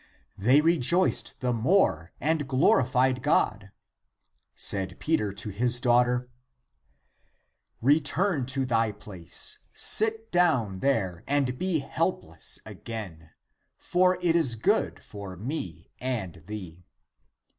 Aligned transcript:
They 0.35 0.61
rejoiced 0.61 1.39
the 1.41 1.53
more 1.53 2.11
and 2.19 2.47
glorified 2.47 3.21
God. 3.21 3.69
Said 4.55 4.99
(p. 4.99 5.11
131) 5.13 5.17
Peter 5.33 5.33
to 5.33 5.49
his 5.55 5.79
daughter," 5.79 6.27
Return 7.91 8.47
to 8.47 8.65
thy 8.65 8.93
place, 8.93 9.59
sit 9.73 10.31
down 10.31 10.79
there, 10.79 11.23
and 11.27 11.55
be 11.59 11.77
help 11.77 12.23
less 12.23 12.59
again, 12.65 13.29
for 13.77 14.17
it 14.23 14.35
is 14.35 14.55
good 14.55 15.03
for 15.03 15.37
me 15.37 15.91
and 15.99 16.41
thee." 16.47 16.83